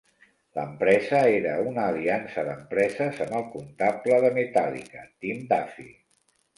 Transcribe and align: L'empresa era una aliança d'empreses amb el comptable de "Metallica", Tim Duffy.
L'empresa 0.59 1.19
era 1.33 1.51
una 1.73 1.83
aliança 1.91 2.47
d'empreses 2.49 3.23
amb 3.29 3.39
el 3.43 3.47
comptable 3.55 4.21
de 4.27 4.35
"Metallica", 4.43 5.09
Tim 5.17 5.49
Duffy. 5.57 5.93